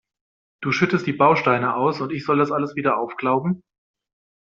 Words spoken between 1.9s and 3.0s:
und ich soll das alles wieder